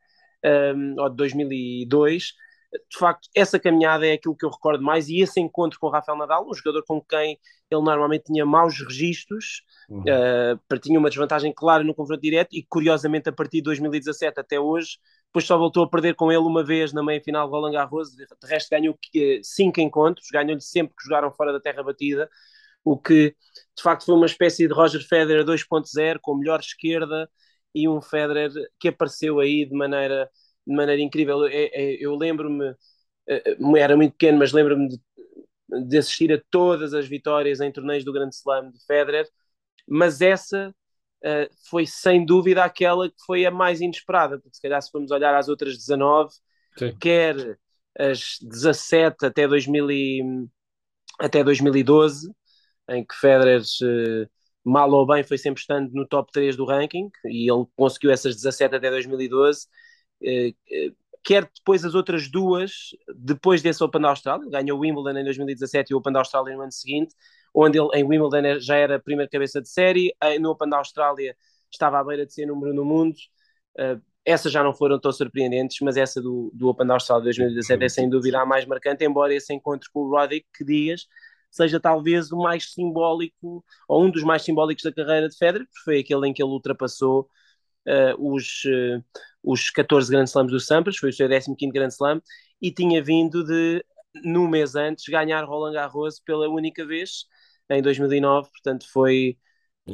[0.44, 2.34] um, ehm, ou de 2002,
[2.72, 5.90] de facto, essa caminhada é aquilo que eu recordo mais e esse encontro com o
[5.90, 7.38] Rafael Nadal, um jogador com quem
[7.70, 10.02] ele normalmente tinha maus registros, uhum.
[10.02, 14.60] uh, tinha uma desvantagem clara no confronto direto e curiosamente a partir de 2017 até
[14.60, 18.12] hoje, depois só voltou a perder com ele uma vez na meia-final do Roland Garros,
[18.12, 18.98] de resto ganhou
[19.44, 22.30] cinco encontros, ganhou-lhe sempre que jogaram fora da terra batida,
[22.84, 23.36] o que
[23.76, 27.30] de facto foi uma espécie de Roger Federer 2.0 com melhor esquerda
[27.74, 30.30] e um Federer que apareceu aí de maneira
[30.66, 31.46] de maneira incrível.
[31.48, 31.70] Eu,
[32.00, 32.76] eu lembro-me,
[33.28, 35.00] eh, eh, era muito pequeno, mas lembro-me de,
[35.88, 39.28] de, assistir a todas as vitórias em torneios do Grande Slam de Federer,
[39.88, 40.74] mas essa
[41.24, 45.12] uh, foi sem dúvida aquela que foi a mais inesperada, porque se calhar se formos
[45.12, 46.34] olhar às outras 19,
[46.78, 46.96] Sim.
[47.00, 47.58] quer
[47.98, 50.22] as 17 até, 2000 e,
[51.20, 52.32] até 2012,
[52.90, 54.30] em que Federer uh,
[54.64, 58.36] mal ou bem foi sempre estando no top 3 do ranking e ele conseguiu essas
[58.36, 59.68] 17 até 2012 eh, eh,
[61.24, 65.92] quer depois as outras duas, depois desse Open da Austrália, ganhou o Wimbledon em 2017
[65.92, 67.16] e o Open da Austrália no ano seguinte,
[67.54, 71.36] onde ele em Wimbledon já era a primeira cabeça de série, no Open da Austrália
[71.72, 73.16] estava à beira de ser número no mundo.
[74.24, 77.90] Essas já não foram tão surpreendentes, mas essa do, do Open da Austrália 2017 é
[77.90, 81.08] sem dúvida a mais marcante, embora esse encontro com o Roddick, que dias,
[81.50, 85.84] seja talvez o mais simbólico, ou um dos mais simbólicos da carreira de Federer, porque
[85.84, 87.28] foi aquele em que ele ultrapassou
[88.18, 89.04] os, uh,
[89.44, 92.22] os 14 Grand Slams do Sampras, foi o seu 15 Grand Slam,
[92.62, 93.84] e tinha vindo de,
[94.24, 97.26] no mês antes, ganhar Roland Garros pela única vez,
[97.70, 99.38] em 2009, portanto foi,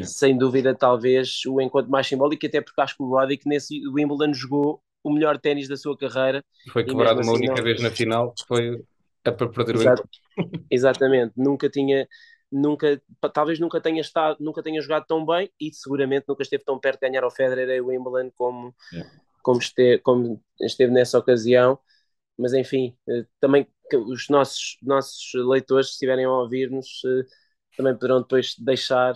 [0.04, 4.34] sem dúvida, talvez o encontro mais simbólico, até porque acho que o Roddick nesse Wimbledon
[4.34, 6.43] jogou o melhor ténis da sua carreira.
[6.71, 7.63] Foi quebrado uma assim, única não...
[7.63, 8.84] vez na final, foi
[9.23, 10.10] a perder o encontro.
[10.71, 12.08] Exatamente, nunca tinha
[12.51, 13.01] nunca,
[13.33, 16.99] talvez nunca tenha estado, nunca tenha jogado tão bem e seguramente nunca esteve tão perto
[16.99, 19.12] de ganhar ao Federer e Wimbledon como, yeah.
[19.41, 21.79] como, esteve, como esteve nessa ocasião.
[22.38, 27.23] Mas enfim, eh, também os nossos, nossos leitores, se estiverem a ouvir-nos, eh,
[27.75, 29.15] também poderão depois deixar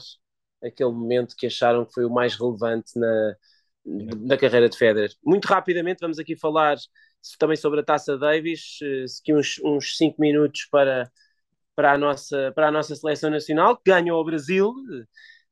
[0.64, 3.36] aquele momento que acharam que foi o mais relevante na,
[3.86, 5.12] na carreira de Federer.
[5.24, 6.78] Muito rapidamente, vamos aqui falar
[7.38, 11.12] também sobre a Taça Davis, eh, que uns 5 minutos para
[11.82, 14.72] para a nossa, para a nossa seleção nacional, que ganhou o Brasil.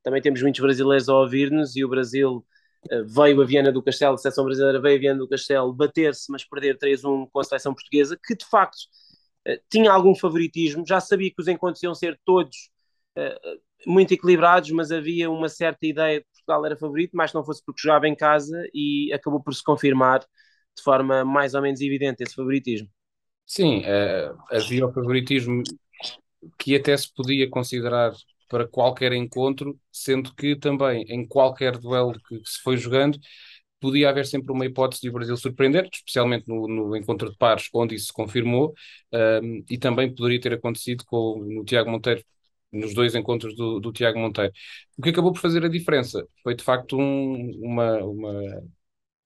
[0.00, 2.46] Também temos muitos brasileiros a ouvir-nos e o Brasil
[2.88, 6.30] uh, veio a Viana do Castelo, a seleção brasileira veio a Viana do Castelo bater-se,
[6.30, 8.78] mas perder 3-1 com a seleção portuguesa, que de facto
[9.48, 10.84] uh, tinha algum favoritismo.
[10.86, 12.70] Já sabia que os encontros iam ser todos
[13.18, 17.44] uh, muito equilibrados, mas havia uma certa ideia de que Portugal era favorito, mas não
[17.44, 21.80] fosse porque jogava em casa e acabou por se confirmar de forma mais ou menos
[21.80, 22.88] evidente esse favoritismo.
[23.44, 23.82] Sim,
[24.48, 25.64] havia o favoritismo
[26.58, 28.12] que até se podia considerar
[28.48, 33.18] para qualquer encontro, sendo que também em qualquer duelo que, se foi jogando
[33.80, 37.68] podia haver sempre uma hipótese de o Brasil surpreender, especialmente no, no encontro de pares,
[37.74, 38.74] onde isso se confirmou,
[39.42, 42.22] um, e também poderia ter acontecido com no Tiago Monteiro,
[42.72, 44.52] nos dois encontros do, do Tiago Monteiro.
[44.98, 48.62] O que acabou por fazer a diferença foi de facto um, uma, uma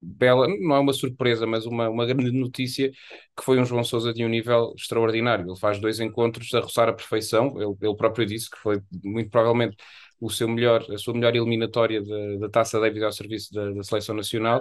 [0.04, 2.90] bela, não é uma surpresa, mas uma, uma grande notícia
[3.36, 5.46] que foi um João Sousa de um nível extraordinário.
[5.48, 7.54] Ele faz dois encontros a roçar a perfeição.
[7.60, 9.76] Ele, ele próprio disse que foi muito provavelmente
[10.20, 13.82] o seu melhor, a sua melhor eliminatória da, da Taça Davis ao serviço da, da,
[13.82, 14.60] Seleção Nacional,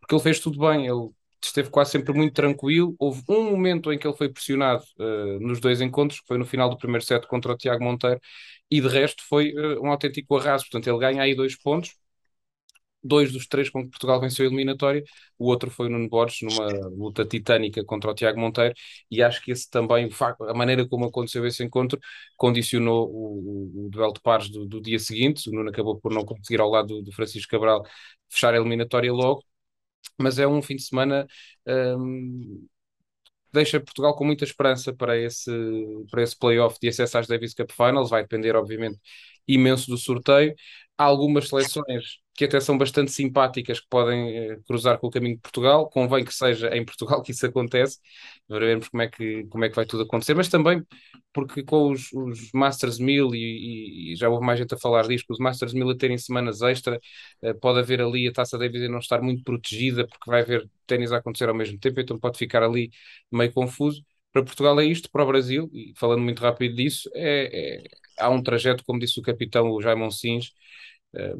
[0.00, 0.86] porque ele fez tudo bem.
[0.86, 1.10] Ele
[1.42, 2.94] esteve quase sempre muito tranquilo.
[2.98, 6.44] Houve um momento em que ele foi pressionado uh, nos dois encontros, que foi no
[6.46, 8.20] final do primeiro set contra o Tiago Monteiro,
[8.70, 10.64] e de resto foi uh, um autêntico arraso.
[10.64, 11.94] Portanto, ele ganha aí dois pontos.
[13.06, 15.02] Dois dos três com que Portugal venceu a eliminatória,
[15.38, 18.74] o outro foi o Nuno Borges, numa luta titânica contra o Tiago Monteiro,
[19.10, 20.08] e acho que esse também,
[20.48, 21.98] a maneira como aconteceu esse encontro,
[22.36, 25.48] condicionou o, o, duelo de pares do, do, dia seguinte.
[25.48, 27.84] O Nuno acabou por não conseguir, ao lado do, do Francisco Cabral,
[28.28, 29.44] fechar a eliminatória logo,
[30.18, 31.26] mas é um fim de semana
[31.66, 32.66] um,
[33.56, 35.50] deixa Portugal com muita esperança para esse,
[36.10, 38.10] para esse playoff de acesso às Davis Cup Finals.
[38.10, 38.98] Vai depender, obviamente,
[39.48, 40.54] imenso do sorteio.
[40.98, 45.36] Há algumas seleções que até são bastante simpáticas, que podem eh, cruzar com o caminho
[45.36, 45.88] de Portugal.
[45.90, 47.98] Convém que seja em Portugal que isso acontece.
[48.48, 50.82] Veremos como é que, como é que vai tudo acontecer, mas também
[51.32, 55.30] porque com os, os Masters 1000, e, e, já houve mais gente a falar disto,
[55.30, 56.98] os Masters 1000 a terem semanas extra,
[57.42, 61.12] eh, pode haver ali a Taça Davis não estar muito protegida, porque vai haver ténis
[61.12, 62.90] a acontecer ao mesmo tempo, então pode ficar ali
[63.30, 64.02] meio confuso.
[64.36, 67.84] Para Portugal é isto, para o Brasil, e falando muito rápido disso, é, é
[68.18, 70.52] há um trajeto, como disse o capitão o Jaime Sins,
[71.14, 71.34] eh,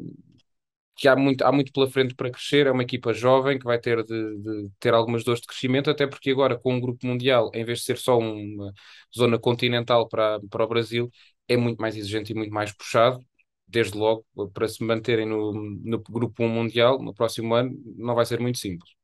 [0.95, 3.79] que há muito, há muito pela frente para crescer, é uma equipa jovem que vai
[3.79, 7.51] ter de, de, ter algumas dores de crescimento, até porque agora com um grupo mundial,
[7.53, 8.73] em vez de ser só uma
[9.15, 11.09] zona continental para, para o Brasil,
[11.47, 13.23] é muito mais exigente e muito mais puxado,
[13.67, 18.25] desde logo, para se manterem no, no grupo 1 mundial, no próximo ano, não vai
[18.25, 18.96] ser muito simples.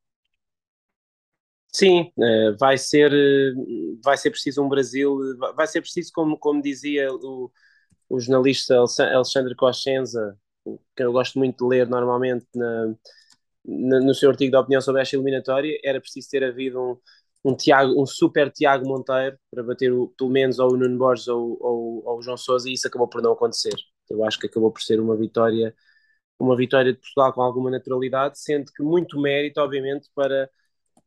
[1.74, 3.52] Sim, eh, vai ser, eh,
[4.02, 5.16] vai ser preciso um Brasil,
[5.56, 7.50] vai ser preciso, como, como dizia o,
[8.08, 8.76] o jornalista
[9.14, 10.38] Alexandre Coscenza,
[10.96, 12.94] que eu gosto muito de ler normalmente na,
[13.64, 16.80] na, no seu artigo de opinião sobre esta eliminatória, era preciso ter havido
[17.44, 20.98] um, um, Tiago, um super Tiago Monteiro para bater o, pelo menos ou o Nuno
[20.98, 23.74] Borges ou, ou, ou o João Sousa e isso acabou por não acontecer.
[24.10, 25.74] Eu acho que acabou por ser uma vitória
[26.38, 30.50] uma vitória de Portugal com alguma naturalidade, sendo que muito mérito, obviamente, para,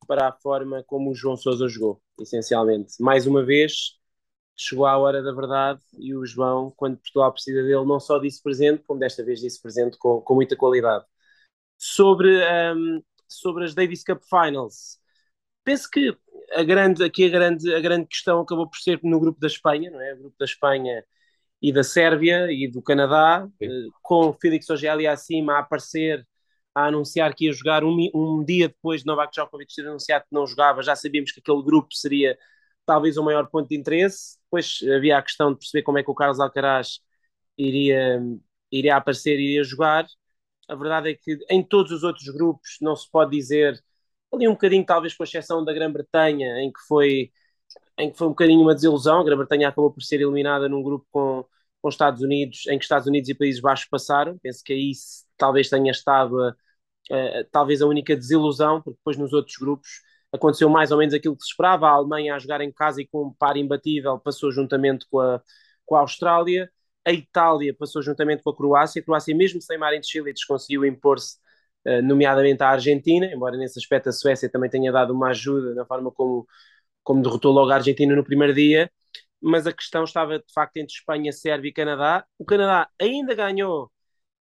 [0.07, 2.93] para a forma como o João Sousa jogou, essencialmente.
[2.99, 3.97] Mais uma vez,
[4.55, 8.41] chegou a hora da verdade e o João, quando Portugal precisa dele, não só disse
[8.41, 11.05] presente, como desta vez disse presente com, com muita qualidade.
[11.77, 12.29] Sobre,
[12.75, 14.97] um, sobre as Davis Cup Finals,
[15.63, 16.17] penso que
[16.53, 19.91] a grande, aqui a grande, a grande questão acabou por ser no grupo da Espanha,
[19.91, 20.13] não é?
[20.13, 21.03] O grupo da Espanha
[21.61, 23.65] e da Sérvia e do Canadá, Sim.
[23.65, 26.25] Eh, com o Félix Ogeli acima a aparecer,
[26.77, 30.35] a anunciar que ia jogar um, um dia depois de Novak Djokovic ter anunciado que
[30.35, 32.37] não jogava, já sabíamos que aquele grupo seria
[32.85, 34.37] talvez o maior ponto de interesse.
[34.43, 36.99] Depois havia a questão de perceber como é que o Carlos Alcaraz
[37.57, 38.21] iria,
[38.71, 40.05] iria aparecer, iria jogar.
[40.67, 43.83] A verdade é que em todos os outros grupos não se pode dizer,
[44.31, 47.31] ali um bocadinho, talvez com exceção da Grã-Bretanha, em que foi
[47.97, 49.19] em que foi um bocadinho uma desilusão.
[49.21, 51.45] A Grã-Bretanha acabou por ser eliminada num grupo com,
[51.81, 54.37] com Estados Unidos, em que Estados Unidos e Países Baixos passaram.
[54.39, 54.91] Penso que aí
[55.37, 56.55] talvez tenha estado a,
[57.51, 61.43] talvez a única desilusão, porque depois nos outros grupos aconteceu mais ou menos aquilo que
[61.43, 61.87] se esperava.
[61.87, 65.41] A Alemanha a jogar em casa e com um par imbatível passou juntamente com a,
[65.85, 66.71] com a Austrália.
[67.05, 69.01] A Itália passou juntamente com a Croácia.
[69.01, 71.37] A Croácia, mesmo sem Marin Cilic, conseguiu impor-se,
[71.87, 75.85] uh, nomeadamente à Argentina, embora nesse aspecto a Suécia também tenha dado uma ajuda na
[75.85, 76.47] forma como,
[77.03, 78.91] como derrotou logo a Argentina no primeiro dia.
[79.41, 82.25] Mas a questão estava de facto entre Espanha, Sérvia e Canadá.
[82.39, 83.91] O Canadá ainda ganhou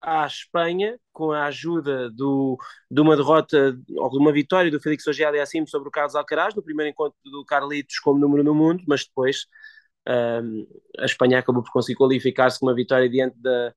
[0.04, 2.58] à Espanha, com a ajuda do,
[2.90, 6.54] de uma derrota ou de uma vitória do Félix Ojeda assim sobre o Carlos Alcaraz,
[6.54, 9.46] no primeiro encontro do Carlitos como número no mundo, mas depois
[10.06, 10.66] um,
[10.98, 13.74] a Espanha acabou por conseguir qualificar-se com uma vitória diante da,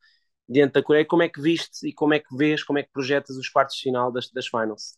[0.47, 1.05] diante da Coreia.
[1.05, 3.77] Como é que viste e como é que vês, como é que projetas os quartos
[3.77, 4.97] de final das, das finals?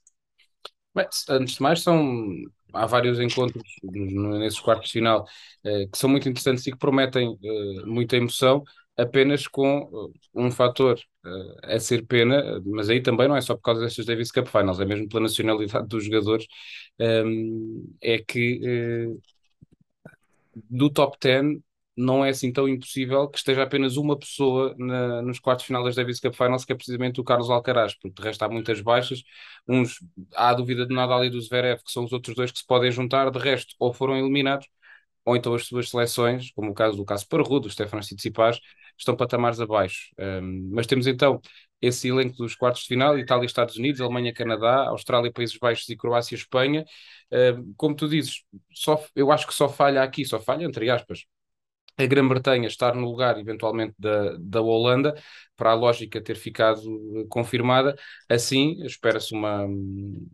[0.96, 2.34] Bem, antes de mais, são,
[2.74, 5.28] há vários encontros nesses quartos de final
[5.63, 8.63] eh, que são muito interessantes e que prometem eh, muita emoção
[9.02, 11.00] apenas com uh, um fator.
[11.26, 14.48] Uh, a ser pena, mas aí também não é só por causa destas Davis Cup
[14.48, 16.48] Finals, é mesmo pela nacionalidade dos jogadores,
[16.98, 18.62] um, é que
[19.06, 19.22] uh,
[20.70, 21.60] do top 10
[22.00, 25.96] não é assim tão impossível que esteja apenas uma pessoa na, nos quartos finais das
[25.96, 29.22] Davis Cup Finals, que é precisamente o Carlos Alcaraz, porque de resto há muitas baixas,
[29.68, 30.00] uns
[30.34, 32.66] há a dúvida de Nadal e do Zverev, que são os outros dois que se
[32.66, 34.68] podem juntar, de resto ou foram eliminados,
[35.30, 38.60] ou então as suas seleções, como o caso do Caso Parrudo, do Stefano Tsitsipas,
[38.98, 40.10] estão patamares abaixo.
[40.18, 41.39] Um, mas temos então
[41.80, 45.96] esse elenco dos quartos de final, Itália, Estados Unidos, Alemanha, Canadá, Austrália, Países Baixos e
[45.96, 46.84] Croácia, Espanha.
[47.32, 51.26] Um, como tu dizes, só, eu acho que só falha aqui, só falha entre aspas,
[51.96, 55.13] a Grã-Bretanha estar no lugar, eventualmente, da, da Holanda,
[55.56, 56.82] para a lógica ter ficado
[57.30, 57.96] confirmada.
[58.28, 59.68] Assim, espera-se uma,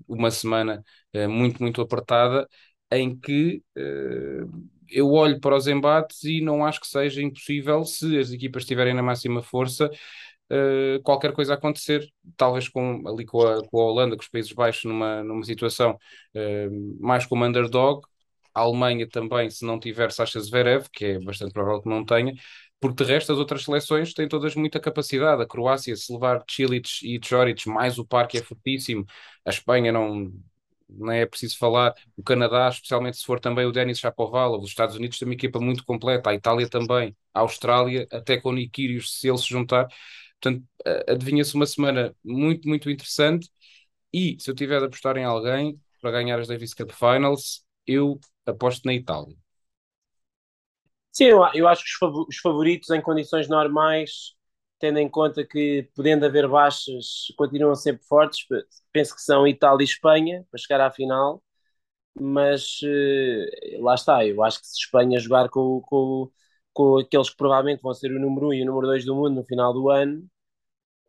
[0.08, 0.82] uma semana
[1.14, 2.48] uh, muito, muito apertada,
[2.92, 8.18] em que uh, eu olho para os embates e não acho que seja impossível, se
[8.18, 9.90] as equipas estiverem na máxima força,
[10.52, 14.52] uh, qualquer coisa acontecer, talvez com, ali com a, com a Holanda, com os Países
[14.54, 15.98] Baixos, numa, numa situação
[16.36, 18.02] uh, mais como underdog,
[18.54, 22.34] a Alemanha também, se não tiver Sasha Zverev, que é bastante provável que não tenha,
[22.80, 25.42] porque de resto as outras seleções têm todas muita capacidade.
[25.42, 29.06] A Croácia, se levar Cilic e Joric, mais o parque é fortíssimo.
[29.46, 30.32] A Espanha não,
[30.90, 31.94] não é preciso falar.
[32.16, 34.64] O Canadá, especialmente se for também o Denis Shapovalov.
[34.64, 36.30] Os Estados Unidos têm uma equipa muito completa.
[36.30, 37.16] A Itália também.
[37.34, 39.88] A Austrália, até com o Nikirios, se ele se juntar.
[40.40, 40.64] Portanto,
[41.08, 43.50] adivinha-se uma semana muito, muito interessante.
[44.14, 48.20] E se eu tiver de apostar em alguém para ganhar as Davis Cup Finals, eu
[48.46, 49.36] aposto na Itália.
[51.12, 54.36] Sim, eu acho que os favoritos em condições normais,
[54.86, 58.46] tendo em conta que, podendo haver baixas, continuam sempre fortes.
[58.92, 61.44] Penso que são Itália e Espanha para chegar à final,
[62.20, 64.26] mas uh, lá está.
[64.26, 66.30] Eu acho que se Espanha jogar com, com,
[66.74, 69.16] com aqueles que provavelmente vão ser o número 1 um e o número 2 do
[69.16, 70.24] mundo no final do ano,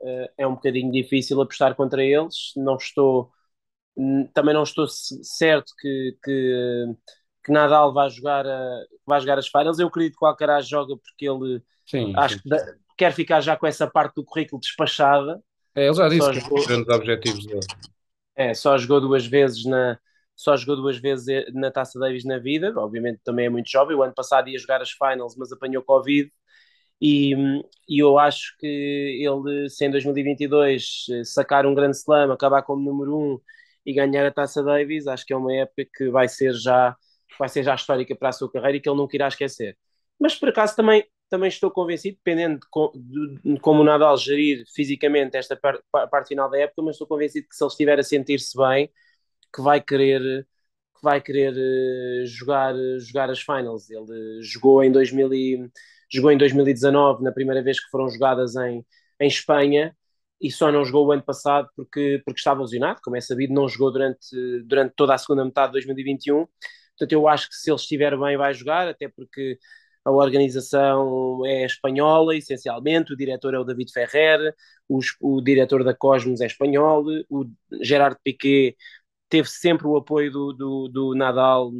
[0.00, 2.52] uh, é um bocadinho difícil apostar contra eles.
[2.56, 3.30] Não estou,
[4.32, 6.96] também não estou certo que, que
[7.44, 9.78] que Nadal vai jogar, a, vai jogar as finals.
[9.78, 12.42] Eu acredito que o Alcaraz joga porque ele sim, acho sim.
[12.42, 12.48] que
[12.96, 15.42] quer ficar já com essa parte do currículo despachada.
[15.74, 17.66] É, ele já disse só que jogou, um dos objetivos dele.
[18.34, 19.98] É, só jogou duas vezes na
[20.34, 23.96] só jogou duas vezes na Taça Davis na vida, obviamente também é muito jovem.
[23.96, 26.30] O ano passado ia jogar as finals, mas apanhou Covid.
[27.00, 27.34] E,
[27.88, 33.16] e eu acho que ele, se em 2022 sacar um grande slam, acabar como número
[33.16, 33.40] um
[33.84, 36.96] e ganhar a Taça Davis, acho que é uma época que vai ser já
[37.38, 39.76] vai ser já histórica para a sua carreira e que ele nunca irá esquecer.
[40.18, 42.60] Mas por acaso também, também estou convencido, dependendo
[42.94, 47.06] de, de, como o Nadal gerir fisicamente esta parte, parte final da época, mas estou
[47.06, 48.90] convencido que se ele estiver a sentir-se bem,
[49.54, 50.46] que vai querer
[50.96, 53.90] que vai querer uh, jogar, jogar as finals.
[53.90, 55.70] Ele jogou em, 2000 e,
[56.10, 58.84] jogou em 2019, na primeira vez que foram jogadas em,
[59.20, 59.94] em Espanha,
[60.40, 63.68] e só não jogou o ano passado porque, porque estava lesionado, como é sabido, não
[63.68, 64.26] jogou durante,
[64.64, 66.46] durante toda a segunda metade de 2021
[66.96, 69.58] Portanto, eu acho que se ele estiver bem, vai jogar, até porque
[70.06, 73.12] a organização é espanhola, essencialmente.
[73.12, 74.54] O diretor é o David Ferrer,
[74.88, 77.44] os, o diretor da Cosmos é espanhol, o
[77.82, 78.76] Gerard Piquet
[79.28, 81.72] teve sempre o apoio do, do, do Nadal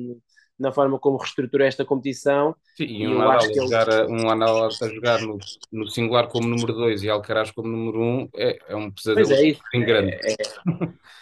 [0.59, 2.57] na forma como reestruturou esta competição.
[2.77, 4.13] Sim, e um Nadal, a jogar, ele...
[4.13, 5.39] um Nadal a jogar no,
[5.71, 9.33] no singular como número 2 e Alcaraz como número 1 um, é, é um pesadelo
[9.35, 9.63] é isso.
[9.73, 10.19] bem grande.
[10.25, 10.33] É,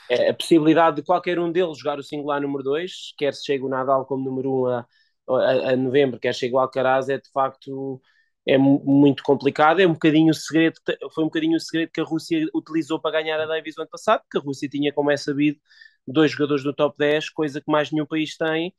[0.08, 3.44] é, é, a possibilidade de qualquer um deles jogar o singular número 2, quer se
[3.44, 4.86] chegue o Nadal como número 1 um a,
[5.28, 8.00] a, a, novembro, quer chegue o Alcaraz, é de facto
[8.46, 10.78] é muito complicado, é um bocadinho o segredo,
[11.14, 13.90] foi um bocadinho o segredo que a Rússia utilizou para ganhar a Davis o ano
[13.90, 15.58] passado, porque a Rússia tinha, como é sabido,
[16.06, 18.74] dois jogadores do top 10, coisa que mais nenhum país tem,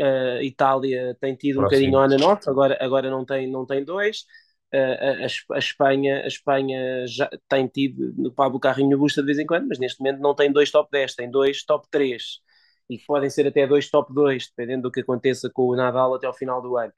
[0.00, 1.86] a Itália tem tido Próximo.
[1.86, 4.24] um bocadinho on and off, agora, agora não, tem, não tem dois.
[4.72, 9.38] A, a, a, Espanha, a Espanha já tem tido no Pablo Carrinho Busta de vez
[9.38, 12.40] em quando, mas neste momento não tem dois top 10, tem dois top 3
[12.88, 16.26] e podem ser até dois top 2, dependendo do que aconteça com o Nadal até
[16.26, 16.92] ao final do ano.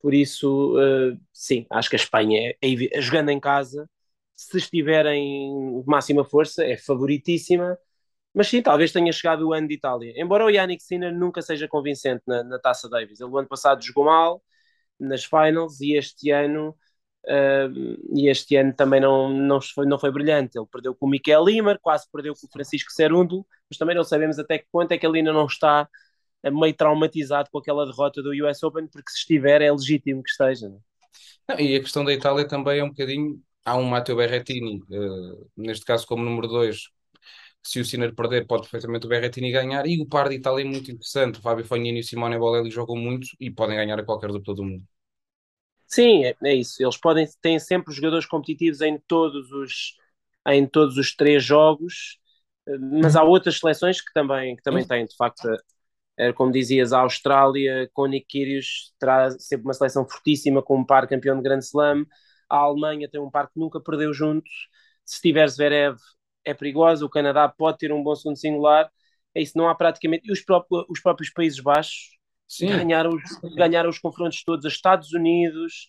[0.00, 3.88] Por isso, uh, sim, acho que a Espanha, é, é, jogando em casa,
[4.34, 7.78] se estiverem máxima força, é favoritíssima
[8.34, 10.12] mas sim, talvez tenha chegado o ano de Itália.
[10.16, 13.20] Embora o Yannick Sinner nunca seja convincente na, na Taça Davis.
[13.20, 14.42] Ele o ano passado jogou mal
[14.98, 16.76] nas finals e este ano
[18.12, 20.58] e este ano também não, não, foi, não foi brilhante.
[20.58, 24.04] Ele perdeu com o Miquel Limer, quase perdeu com o Francisco Cerúndolo, mas também não
[24.04, 25.88] sabemos até que ponto é que ele ainda não está
[26.50, 30.66] meio traumatizado com aquela derrota do US Open, porque se estiver é legítimo que esteja.
[30.68, 31.52] É?
[31.52, 33.42] Não, e a questão da Itália também é um bocadinho.
[33.64, 36.78] Há um Matteo Berrettini, uh, neste caso como número 2,
[37.62, 39.86] se o Sinner perder, pode perfeitamente o Berrettini ganhar.
[39.86, 41.40] E o par de Itália é muito interessante.
[41.40, 44.64] Fábio Fognini e o Simone Bolelli jogam muito e podem ganhar a qualquer dupla do
[44.64, 44.84] mundo.
[45.90, 46.82] Sim, é, é, isso.
[46.82, 49.96] Eles podem têm sempre jogadores competitivos em todos os
[50.48, 52.18] em todos os três jogos,
[53.02, 55.48] mas há outras seleções que também que também têm de facto.
[56.18, 60.86] É, como dizias, a Austrália com Nick Kyrgios traz sempre uma seleção fortíssima com um
[60.86, 62.06] par campeão de Grand Slam.
[62.50, 64.50] A Alemanha tem um par que nunca perdeu juntos.
[65.04, 65.96] Se tiver Zverev,
[66.44, 68.90] é perigosa, o Canadá pode ter um bom segundo singular,
[69.34, 70.28] é isso, não há praticamente.
[70.28, 72.19] E os, próprios, os próprios Países Baixos
[72.58, 73.10] ganharam
[73.56, 75.88] ganharam os confrontos todos, os Estados Unidos,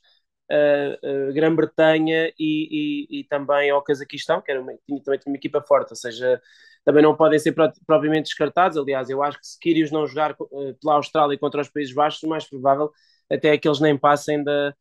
[1.33, 5.61] Grã-Bretanha e, e, e, também ao Cazaquistão, que era uma, tinha, também tinha uma equipa
[5.61, 6.41] forte, ou seja,
[6.83, 7.53] também não podem ser
[7.85, 8.77] propriamente descartados.
[8.77, 12.23] Aliás, eu acho que se Kyrgios não jogar uh, pela Austrália contra os Países Baixos,
[12.23, 12.91] o mais provável
[13.29, 14.75] até é que eles nem passem da,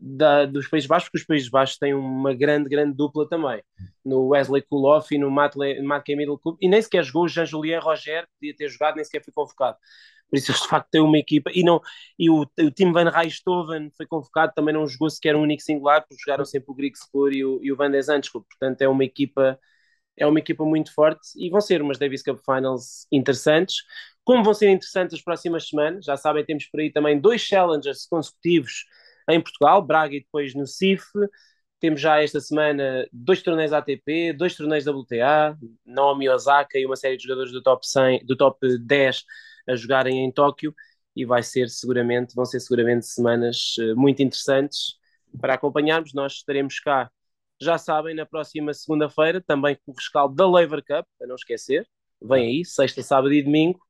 [0.00, 3.62] da, dos Países Baixos, porque os Países Baixos têm uma grande, grande dupla também.
[4.04, 8.56] No Wesley Kuloff e no Middle Club, e nem sequer jogou o Jean-Julien Roger, podia
[8.56, 9.76] ter jogado, nem sequer foi convocado.
[10.32, 11.80] Por isso de facto tem uma equipa, e, não,
[12.18, 16.00] e o, o time Van Rijstoven foi convocado, também não jogou sequer um único singular,
[16.02, 19.58] porque jogaram sempre o Grigspor e e o Van der Zandschulp, portanto é uma equipa
[20.16, 23.76] é uma equipa muito forte e vão ser umas Davis Cup Finals interessantes.
[24.24, 28.06] Como vão ser interessantes as próximas semanas, já sabem, temos por aí também dois challengers
[28.06, 28.84] consecutivos
[29.28, 31.04] em Portugal, Braga e depois no CIF.
[31.80, 37.16] Temos já esta semana dois torneios ATP, dois torneios WTA, Naomi Osaka e uma série
[37.16, 39.24] de jogadores do top 100, do top 10
[39.68, 40.74] a jogarem em Tóquio
[41.14, 44.96] e vai ser seguramente, vão ser seguramente semanas eh, muito interessantes
[45.40, 46.14] para acompanharmos.
[46.14, 47.10] Nós estaremos cá,
[47.60, 51.86] já sabem, na próxima segunda-feira, também com o rescaldo da Lever Cup, para não esquecer.
[52.20, 53.80] Vem aí, sexta, sábado e domingo,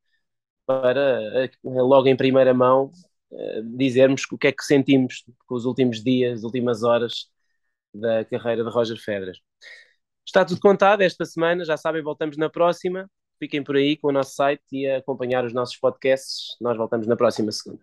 [0.66, 2.90] para eh, logo em primeira mão
[3.32, 7.30] eh, dizermos o que é que sentimos com os últimos dias, as últimas horas
[7.94, 9.36] da carreira de Roger Federer.
[10.26, 13.10] Está tudo contado esta semana, já sabem, voltamos na próxima.
[13.42, 16.56] Fiquem por aí com o nosso site e acompanhar os nossos podcasts.
[16.60, 17.82] Nós voltamos na próxima segunda.